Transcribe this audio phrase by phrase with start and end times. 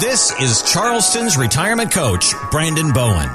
[0.00, 3.28] This is Charleston's retirement coach, Brandon Bowen.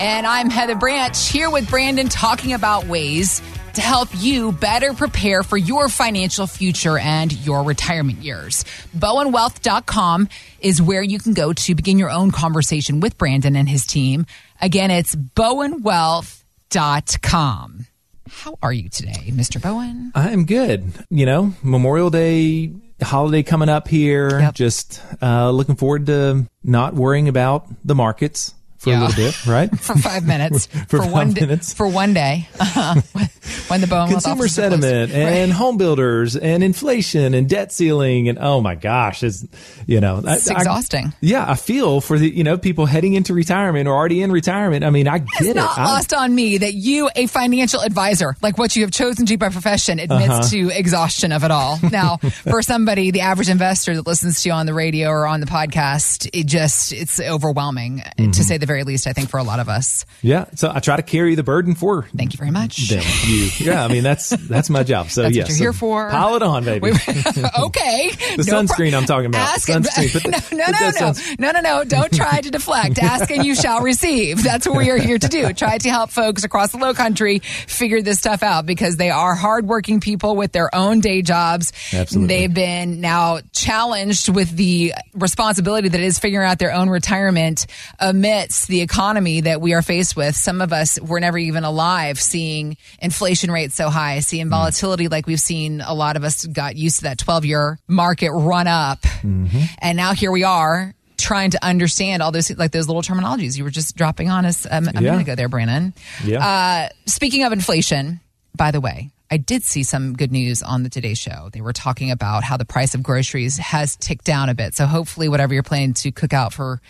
[0.00, 3.40] And I'm Heather Branch here with Brandon talking about ways
[3.74, 8.64] to help you better prepare for your financial future and your retirement years.
[8.96, 10.28] Bowenwealth.com
[10.58, 14.26] is where you can go to begin your own conversation with Brandon and his team.
[14.60, 17.86] Again, it's bowenwealth.com.
[18.28, 19.62] How are you today, Mr.
[19.62, 20.10] Bowen?
[20.16, 20.92] I'm good.
[21.08, 22.72] You know, Memorial Day
[23.02, 24.40] holiday coming up here.
[24.40, 24.54] Yep.
[24.54, 29.00] Just uh, looking forward to not worrying about the markets for Yeah.
[29.00, 29.70] a little bit, right?
[29.80, 30.66] For five minutes.
[30.88, 31.74] For one five d- minutes.
[31.74, 32.48] For one day.
[33.68, 35.56] when the Bowen Consumer sentiment and Right.
[35.56, 39.44] home builders and inflation and debt ceiling and oh my gosh, it's
[39.86, 41.12] you know It's exhausting.
[41.20, 44.84] yeah, I feel for the you know people heading into retirement or already in retirement.
[44.84, 45.56] I mean, I get It's it.
[45.56, 49.26] not I- lost on me that you, a financial advisor, like what you have chosen
[49.26, 50.48] to do by profession, admits Uh-huh.
[50.50, 51.78] to exhaustion of it all.
[51.90, 55.40] Now, for somebody, the average investor that listens to you on the radio or on
[55.40, 58.30] the podcast, it just it's overwhelming Mm-hmm.
[58.32, 59.06] to say the very least.
[59.06, 60.04] I think for a lot of us.
[60.22, 62.88] yeah, so I try to carry the burden for Thank you very much.
[62.88, 63.02] them.
[63.24, 65.10] You, yeah, I mean that's that's my job.
[65.10, 66.10] So That's yes, what you're here for.
[66.10, 66.88] Pile it on, baby.
[66.90, 68.10] okay.
[68.36, 69.48] The sunscreen I'm talking about.
[69.54, 70.12] Ask Sunscreen.
[70.24, 71.84] The- no, no, no, no, no, no, no.
[71.84, 72.98] Don't try to deflect.
[72.98, 74.42] Ask and you shall receive.
[74.42, 75.52] That's what we are here to do.
[75.52, 79.34] Try to help folks across the low country figure this stuff out because they are
[79.34, 81.72] hardworking people with their own day jobs.
[81.92, 82.34] Absolutely.
[82.34, 87.66] They've been now challenged with the responsibility that is figuring out their own retirement
[87.98, 90.34] amidst the economy that we are faced with.
[90.36, 95.26] Some of us were never even alive seeing inflation rates so high, seeing volatility like
[95.26, 95.80] we've seen.
[95.80, 99.00] A lot of us got used to that 12 year market run up.
[99.22, 103.64] And now here we are trying to understand all those, like those little terminologies you
[103.64, 105.00] were just dropping on us um, a Yeah.
[105.00, 105.94] minute ago there, Brandon.
[106.24, 106.44] Yeah.
[106.44, 108.20] Uh, speaking of inflation,
[108.56, 111.48] by the way, I did see some good news on the Today Show.
[111.52, 114.74] They were talking about how the price of groceries has ticked down a bit.
[114.74, 116.80] So hopefully, whatever you're planning to cook out for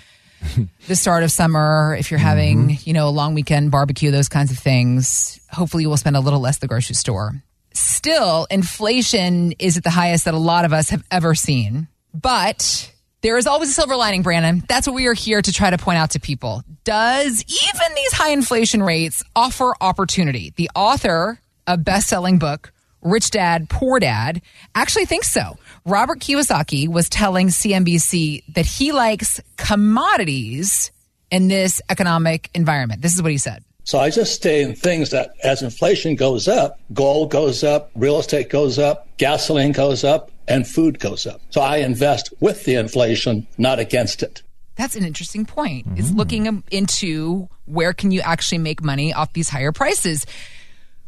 [0.88, 2.88] the start of summer, if you're having, mm-hmm.
[2.88, 6.20] you know, a long weekend barbecue, those kinds of things, hopefully you will spend a
[6.20, 7.32] little less at the grocery store.
[7.72, 11.88] Still, inflation is at the highest that a lot of us have ever seen.
[12.12, 14.62] But there is always a silver lining, Brandon.
[14.68, 16.62] That's what we are here to try to point out to people.
[16.84, 20.52] Does even these high inflation rates offer opportunity?
[20.56, 22.73] The author of best-selling book
[23.04, 24.40] Rich Dad, Poor Dad
[24.74, 25.58] actually thinks so.
[25.84, 30.90] Robert Kiyosaki was telling CNBC that he likes commodities
[31.30, 33.02] in this economic environment.
[33.02, 33.62] This is what he said.
[33.84, 38.18] So I just stay in things that as inflation goes up, gold goes up, real
[38.18, 41.42] estate goes up, gasoline goes up, and food goes up.
[41.50, 44.42] So I invest with the inflation, not against it.
[44.76, 45.86] That's an interesting point.
[45.98, 50.26] Is looking um, into where can you actually make money off these higher prices.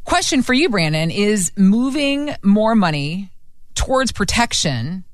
[0.06, 3.30] Question for you, Brandon, is moving more money
[3.74, 5.04] towards protection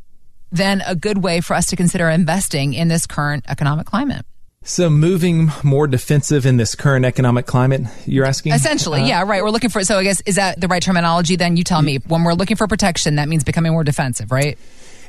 [0.52, 4.26] then a good way for us to consider investing in this current economic climate?
[4.64, 8.52] So moving more defensive in this current economic climate, you're asking?
[8.52, 9.42] Essentially, Uh, yeah, right.
[9.42, 11.56] We're looking for, so I guess, is that the right terminology then?
[11.56, 11.96] You tell me.
[12.06, 14.58] When we're looking for protection, that means becoming more defensive, right?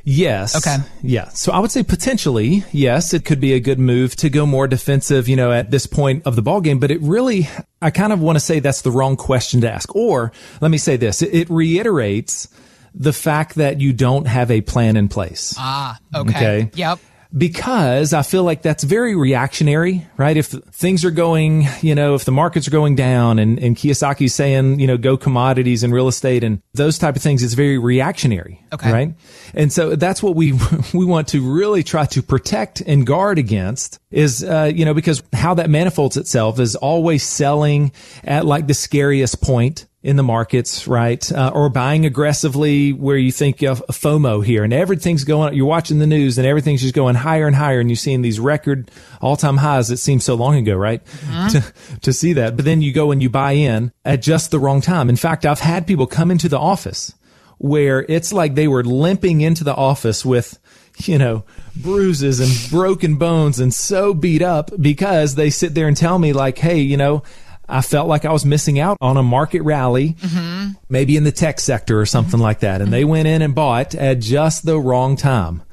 [0.04, 0.56] Yes.
[0.56, 0.84] Okay.
[1.02, 1.30] Yeah.
[1.30, 4.68] So I would say potentially, yes, it could be a good move to go more
[4.68, 6.80] defensive, you know, at this point of the ball game.
[6.80, 7.48] But it really,
[7.82, 9.96] I kind of want to say that's the wrong question to ask.
[9.96, 12.50] Or let me say this: it, it reiterates
[12.94, 15.56] the fact that you don't have a plan in place.
[15.58, 16.30] Ah, okay.
[16.30, 16.72] Okay.
[16.76, 17.00] Yep.
[17.36, 20.38] Because I feel like that's very reactionary, right?
[20.38, 24.36] If things are going, you know, if the markets are going down and, and Kiyosaki's
[24.36, 27.80] saying, you know, go commodities and real estate and those type of things, it's very
[27.80, 28.64] reactionary.
[28.72, 28.92] Okay.
[28.92, 29.16] Right.
[29.56, 30.54] And so that's what we,
[30.94, 35.24] we want to really try to protect and guard against is, uh, you know, because
[35.34, 37.92] how that manifolds itself is always selling
[38.24, 41.32] at like the scariest point in the markets, right?
[41.32, 46.00] Uh, or buying aggressively where you think of FOMO here and everything's going, you're watching
[46.00, 49.38] the news and everything's just going higher and higher and you're seeing these record all
[49.38, 51.02] time highs that seem so long ago, right?
[51.54, 52.56] To, to see that.
[52.56, 55.10] But then you go and you buy in at just the wrong time.
[55.10, 57.14] In fact, I've had people come into the office
[57.58, 60.60] where it's like they were limping into the office with,
[61.06, 61.44] you know,
[61.76, 66.34] bruises and broken bones and so beat up because they sit there and tell me
[66.34, 67.24] like, Hey, you know,
[67.68, 70.16] I felt like I was missing out on a market rally,
[70.90, 72.82] maybe in the tech sector or something like that.
[72.82, 75.64] And they went in and bought at just the wrong time.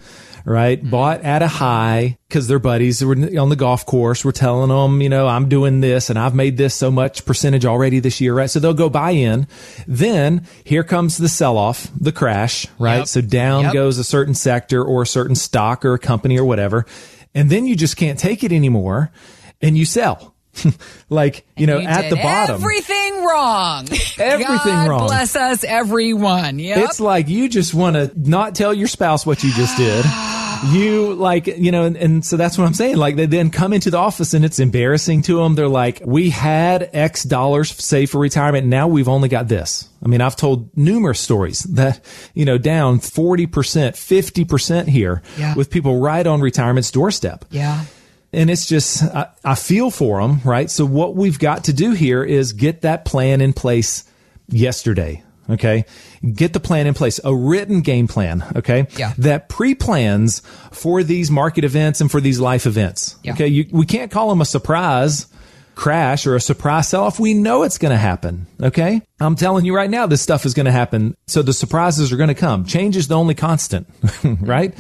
[0.47, 0.83] Right.
[0.83, 5.03] Bought at a high because their buddies were on the golf course were telling them,
[5.03, 8.35] you know, I'm doing this and I've made this so much percentage already this year.
[8.35, 8.49] Right.
[8.49, 9.47] So they'll go buy in.
[9.87, 12.67] Then here comes the sell off, the crash.
[12.79, 12.99] Right.
[13.01, 13.09] Yep.
[13.09, 13.75] So down Yep.
[13.75, 16.87] goes a certain sector or a certain stock or a company or whatever.
[17.35, 19.13] And then you just can't take it anymore
[19.61, 20.30] and you sell.
[21.09, 22.57] like, you know, You at the bottom.
[22.57, 23.89] Everything wrong.
[24.19, 25.07] Everything God wrong.
[25.07, 26.59] Bless us, everyone.
[26.59, 26.79] Yep.
[26.91, 30.05] It's like you just want to not tell your spouse what you just did.
[30.73, 32.97] you like, you know, and, and so that's what I'm saying.
[32.97, 35.55] Like they then come into the office and it's embarrassing to them.
[35.55, 38.67] They're like, we had X dollars saved for retirement.
[38.67, 39.89] Now we've only got this.
[40.05, 42.05] I mean, I've told numerous stories that,
[42.35, 45.55] you know, down 40%, 50% here Yeah.
[45.55, 47.45] with people right on retirement's doorstep.
[47.51, 47.85] Yeah.
[48.33, 50.71] And it's just, I, I feel for them, right?
[50.71, 54.05] So what we've got to do here is get that plan in place
[54.49, 55.23] yesterday.
[55.49, 55.85] Okay.
[56.33, 58.45] Get the plan in place, a written game plan.
[58.55, 58.87] Okay.
[58.97, 59.15] Yeah.
[59.19, 60.41] That pre-plans
[60.71, 63.17] for these market events and for these life events.
[63.25, 63.33] Yeah.
[63.33, 63.49] Okay.
[63.49, 65.27] You, we can't call them a surprise
[65.75, 67.19] crash or a surprise sell off.
[67.19, 68.47] We know it's going to happen.
[68.63, 69.01] Okay.
[69.19, 71.17] I'm telling you right now, this stuff is going to happen.
[71.27, 72.67] So the surprises are going to come.
[72.67, 73.89] Change is the only constant,
[74.25, 74.77] right?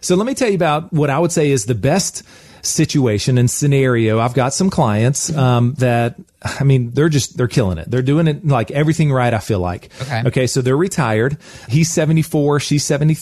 [0.00, 2.22] So let me tell you about what I would say is the best
[2.66, 4.18] situation and scenario.
[4.18, 7.90] I've got some clients um, that I mean they're just they're killing it.
[7.90, 9.32] They're doing it like everything right.
[9.32, 9.90] I feel like.
[10.02, 10.22] Okay.
[10.26, 10.46] Okay.
[10.46, 11.38] So they're retired.
[11.68, 12.60] He's seventy four.
[12.60, 13.14] She's seventy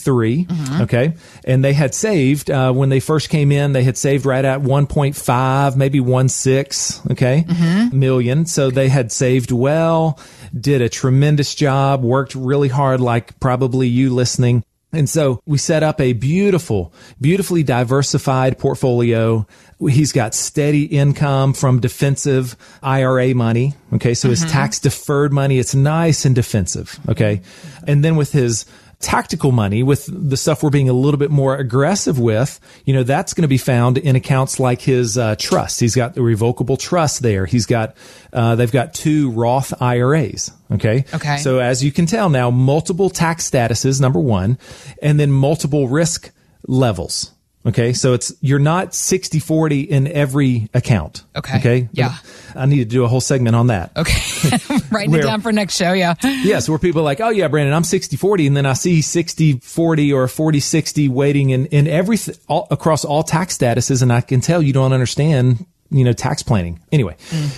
[0.81, 1.13] Okay.
[1.43, 3.73] And they had saved uh, when they first came in.
[3.73, 7.01] They had saved right at one point five, maybe one six.
[7.11, 7.45] Okay.
[7.91, 8.45] Million.
[8.45, 10.19] So they had saved well.
[10.57, 12.03] Did a tremendous job.
[12.03, 14.63] Worked really hard, like probably you listening.
[14.95, 19.45] And so we set up a beautiful, beautifully diversified portfolio.
[19.79, 23.73] He's got steady income from defensive IRA money.
[23.93, 24.13] Okay.
[24.13, 24.51] So his mm-hmm.
[24.51, 26.99] tax deferred money, it's nice and defensive.
[27.09, 27.41] Okay.
[27.85, 28.65] And then with his
[28.99, 33.03] tactical money with the stuff we're being a little bit more aggressive with, you know,
[33.03, 35.79] that's going to be found in accounts like his uh, trust.
[35.79, 37.45] He's got the revocable trust there.
[37.45, 37.95] He's got,
[38.33, 40.51] uh, they've got two Roth IRAs.
[40.71, 41.05] Okay.
[41.13, 41.37] Okay.
[41.37, 44.57] So as you can tell now, multiple tax statuses, number one,
[45.01, 46.31] and then multiple risk
[46.67, 47.31] levels.
[47.65, 47.93] Okay.
[47.93, 51.23] So it's, you're not 60 40 in every account.
[51.35, 51.57] Okay.
[51.57, 51.89] Okay.
[51.93, 52.15] Yeah.
[52.55, 53.91] I need to do a whole segment on that.
[53.97, 54.13] Okay.
[54.91, 55.93] Writing Where- it down for next show.
[55.93, 56.13] Yeah.
[56.23, 58.47] Yes, where people are like, oh yeah, Brandon, I'm 60 40.
[58.47, 63.03] And then I see 60 40 or 40 60 waiting in, in everything all, across
[63.03, 64.01] all tax statuses.
[64.03, 66.79] And I can tell you don't understand, you know, tax planning.
[66.91, 67.15] Anyway,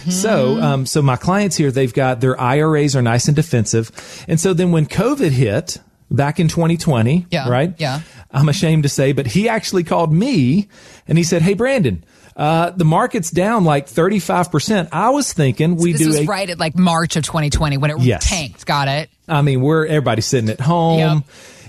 [0.10, 3.92] so, um, so my clients here, they've got their IRAs are nice and defensive.
[4.27, 5.80] And so then when COVID hit
[6.10, 7.74] back in 2020, Yeah, right?
[7.77, 8.01] yeah.
[8.38, 10.68] I'm ashamed to say, but he actually called me
[11.07, 12.04] and he said, Hey, Brandon,
[12.36, 14.89] uh, the market's down like 35%.
[14.92, 17.92] I was thinking we This do was a, right at like March of 2020 when
[17.92, 18.30] it Yes.
[18.30, 18.66] tanked.
[18.66, 19.10] Got it.
[19.28, 21.00] I mean, we're everybody's sitting at home.
[21.00, 21.24] Yep.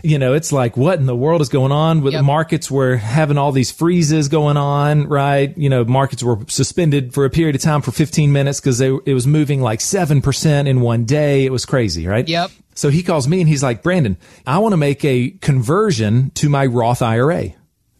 [0.05, 2.21] You know, it's like what in the world is going on with Yep.
[2.21, 2.71] the markets?
[2.71, 5.57] We're having all these freezes going on, right?
[5.59, 9.13] You know, markets were suspended for a period of time for 15 minutes because it
[9.13, 11.45] was moving like 7% in one day.
[11.47, 12.29] It was crazy, right?
[12.29, 12.51] Yep.
[12.79, 14.17] So he calls me and he's like, Brandon,
[14.47, 17.53] I want to make a conversion to my Roth IRA.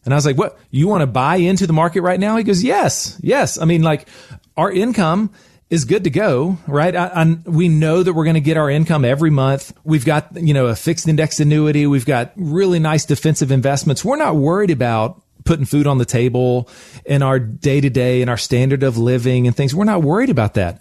[0.05, 0.57] And I was like, what?
[0.71, 2.37] You want to buy into the market right now?
[2.37, 3.59] He goes, yes, yes.
[3.59, 4.09] I mean, like
[4.57, 5.33] our income
[5.69, 6.95] is good to go, right?
[6.95, 9.73] I, we know that we're going to get our income every month.
[9.83, 11.89] We've got, you know, a fixed index annuity.
[11.89, 14.05] We've got really nice defensive investments.
[14.05, 16.69] We're not worried about putting food on the table
[17.07, 19.75] in our day to day and our standard of living and things.
[19.75, 20.81] We're not worried about that.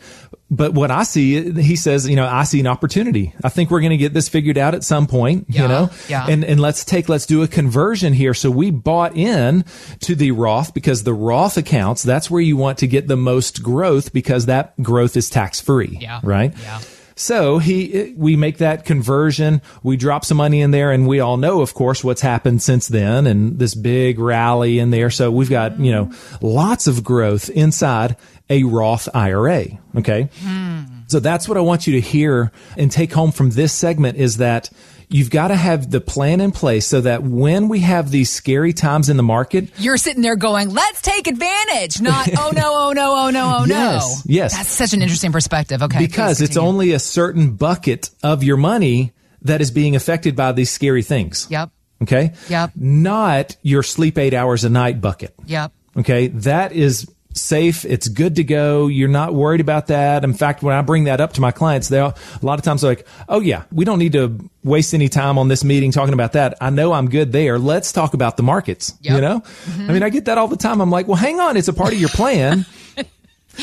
[0.52, 3.34] But what I see, he says, you know, I see an opportunity.
[3.44, 5.90] I think we're going to get this figured out at some point, Yeah, you know,
[6.08, 6.26] yeah.
[6.28, 8.34] and, and let's take, let's do a conversion here.
[8.34, 9.64] So we bought in
[10.02, 13.64] to the Roth because the Roth accounts, that's where you want to get the most
[13.64, 15.98] growth because that growth is tax free.
[16.02, 16.20] Yeah.
[16.24, 16.54] Right.
[16.62, 16.82] Yeah.
[17.20, 19.62] So he, we make that conversion.
[19.82, 22.88] We drop some money in there and we all know, of course, what's happened since
[22.88, 25.10] then and this big rally in there.
[25.10, 28.18] So we've got, you know, lots of growth inside
[28.50, 29.66] a Roth IRA.
[29.96, 30.30] Okay.
[30.42, 30.84] Hmm.
[31.08, 34.38] So that's what I want you to hear and take home from this segment is
[34.38, 34.70] that
[35.10, 38.74] you've got to have the plan in place so that when we have these scary
[38.74, 42.92] times in the market, You're sitting there going, let's take advantage, not, oh no, oh
[42.92, 44.34] no, oh no, oh Yes, no.
[44.34, 44.56] yes.
[44.56, 45.82] That's such an interesting perspective.
[45.84, 46.00] Okay.
[46.00, 50.70] because it's only a certain bucket of your money that is being affected by these
[50.70, 51.48] scary things.
[51.50, 51.70] Yep.
[52.04, 52.34] Okay.
[52.50, 52.72] Yep.
[52.76, 55.34] Not your sleep eight hours a night bucket.
[55.46, 55.72] Yep.
[55.98, 56.28] Okay.
[56.28, 57.86] That is safe.
[57.86, 58.88] It's good to go.
[58.88, 60.24] You're not worried about that.
[60.24, 62.82] In fact, when I bring that up to my clients, they a lot of times
[62.82, 66.14] they're like, Oh yeah, we don't need to waste any time on this meeting talking
[66.14, 66.58] about that.
[66.60, 67.58] I know I'm good there.
[67.58, 68.94] Let's talk about the markets.
[69.02, 69.16] Yep.
[69.16, 69.44] You know,
[69.88, 70.82] I mean, I get that all the time.
[70.82, 71.58] I'm like, well, hang on.
[71.58, 72.66] It's a part of your plan.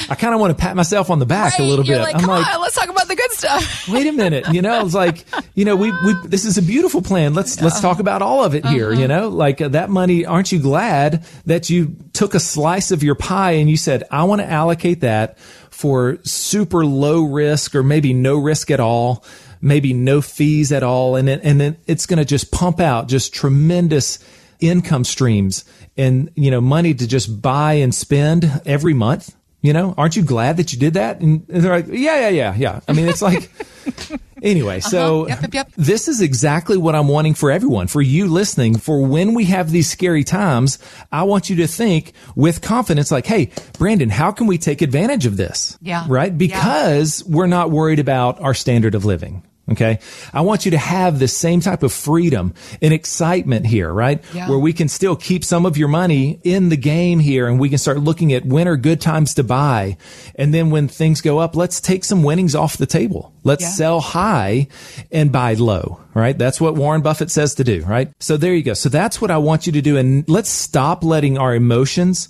[0.08, 2.02] I kind of want to pat myself on the back a little You're bit.
[2.02, 3.88] like, I'm come like, on, let's talk about the good stuff.
[3.88, 5.24] wait a minute you know it's like
[5.54, 7.34] you know we, we this is a beautiful plan.
[7.34, 9.28] Let's let's talk about all of it here you know?
[9.28, 13.52] Like uh, that money aren't you glad that you took a slice of your pie
[13.52, 15.38] and you said i want to allocate that
[15.70, 19.24] for super low risk or maybe no risk at all
[19.60, 23.08] maybe no fees at all and then, and then it's going to just pump out
[23.08, 24.18] just tremendous
[24.60, 25.64] income streams
[25.96, 29.34] and you know money to just buy and spend every month
[29.64, 32.54] you know aren't you glad that you did that and they're like yeah yeah yeah
[32.54, 33.50] yeah i mean it's like
[34.44, 35.28] Anyway, so Uh-huh.
[35.28, 35.72] Yep, yep, yep.
[35.76, 39.70] this is exactly what I'm wanting for everyone, for you listening, for when we have
[39.70, 40.78] these scary times,
[41.10, 45.24] I want you to think with confidence like, hey, Brandon, how can we take advantage
[45.24, 45.78] of this?
[45.80, 46.04] Yeah.
[46.08, 46.36] Right?
[46.36, 49.42] Because we're not worried about our standard of living.
[49.70, 49.98] Okay.
[50.34, 52.52] I want you to have the same type of freedom
[52.82, 54.22] and excitement here, right?
[54.34, 54.50] Yeah.
[54.50, 57.70] Where we can still keep some of your money in the game here and we
[57.70, 59.96] can start looking at when are good times to buy.
[60.34, 63.32] And then when things go up, let's take some winnings off the table.
[63.42, 63.70] Let's Yeah.
[63.70, 64.68] sell high
[65.10, 66.36] and buy low, right?
[66.36, 68.12] That's what Warren Buffett says to do, right?
[68.20, 68.74] So there you go.
[68.74, 69.96] So that's what I want you to do.
[69.96, 72.28] And let's stop letting our emotions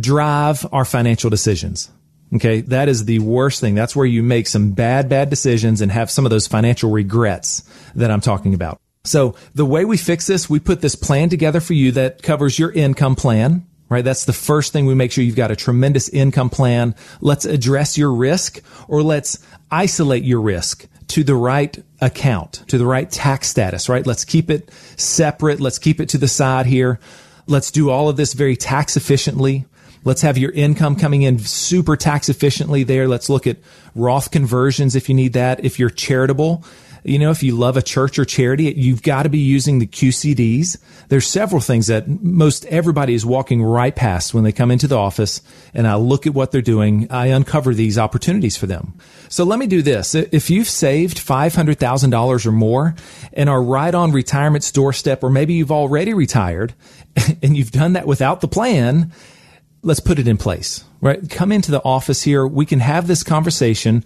[0.00, 1.90] drive our financial decisions.
[2.34, 2.62] Okay.
[2.62, 3.74] That is the worst thing.
[3.74, 7.62] That's where you make some bad, bad decisions and have some of those financial regrets
[7.94, 8.80] that I'm talking about.
[9.04, 12.58] So the way we fix this, we put this plan together for you that covers
[12.58, 14.04] your income plan, right?
[14.04, 16.94] That's the first thing we make sure you've got a tremendous income plan.
[17.20, 22.86] Let's address your risk or let's isolate your risk to the right account, to the
[22.86, 24.06] right tax status, right?
[24.06, 25.60] Let's keep it separate.
[25.60, 27.00] Let's keep it to the side here.
[27.46, 29.66] Let's do all of this very tax efficiently.
[30.04, 33.08] Let's have your income coming in super tax efficiently there.
[33.08, 33.58] Let's look at
[33.94, 35.64] Roth conversions if you need that.
[35.64, 36.64] If you're charitable,
[37.04, 39.86] you know, if you love a church or charity, you've got to be using the
[39.86, 40.78] QCDs.
[41.08, 44.96] There's several things that most everybody is walking right past when they come into the
[44.96, 45.42] office
[45.74, 47.08] and I look at what they're doing.
[47.10, 48.94] I uncover these opportunities for them.
[49.28, 50.14] So let me do this.
[50.14, 52.94] If you've saved $500,000 or more
[53.32, 56.72] and are right on retirement's doorstep, or maybe you've already retired
[57.42, 59.12] and you've done that without the plan,
[59.82, 61.28] let's put it in place, right?
[61.28, 62.46] Come into the office here.
[62.46, 64.04] We can have this conversation.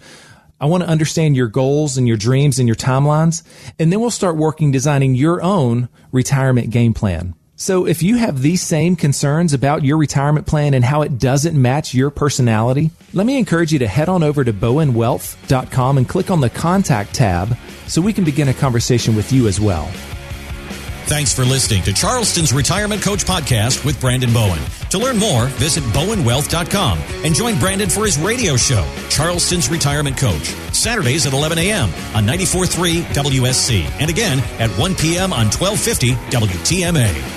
[0.59, 3.43] I want to understand your goals and your dreams and your timelines.
[3.77, 7.35] And then we'll start working designing your own retirement game plan.
[7.59, 11.59] So if you have these same concerns about your retirement plan and how it doesn't
[11.59, 16.29] match your personality, let me encourage you to head on over to bowenwealth.com and click
[16.29, 17.57] on the contact tab
[17.87, 19.91] so we can begin a conversation with you as well.
[21.07, 24.59] Thanks for listening to Charleston's Retirement Coach Podcast with Brandon Bowen.
[24.89, 30.47] To learn more, visit bowenwealth.com and join Brandon for his radio show, Charleston's Retirement Coach,
[30.73, 31.89] Saturdays at 11 a.m.
[32.13, 35.31] on 94.3 WSC and again at 1 p.m.
[35.31, 37.36] on 1250 WTMA.